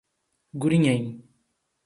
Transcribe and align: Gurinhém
Gurinhém 0.63 1.05